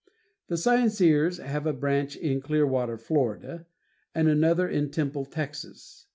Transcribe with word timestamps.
The 0.47 0.55
Scienceers 0.55 1.37
have 1.37 1.67
a 1.67 1.73
branch 1.73 2.15
in 2.15 2.41
Clearwater, 2.41 2.97
Florida, 2.97 3.67
and 4.15 4.27
another 4.27 4.67
in 4.67 4.89
Temple, 4.89 5.25
Texas. 5.25 6.07